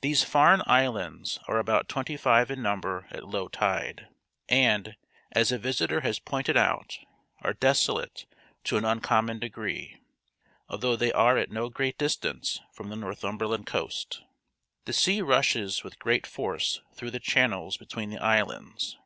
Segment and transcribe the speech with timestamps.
[0.00, 4.06] These Farne Islands are about twenty five in number at low tide,
[4.48, 4.94] and,
[5.32, 7.00] as a visitor has pointed out,
[7.42, 8.26] are desolate
[8.62, 10.00] to an uncommon degree,
[10.68, 14.22] although they are at no great distance from the Northumberland coast.
[14.84, 18.96] The sea rushes with great force through the channels between the islands.